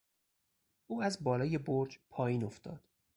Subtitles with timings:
[0.87, 2.83] او از بالای برج پایین افتاد.